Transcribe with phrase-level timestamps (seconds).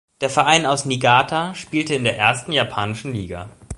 [0.21, 3.51] Der Verein aus Niigata spielte in der Ersten japanischen Liga.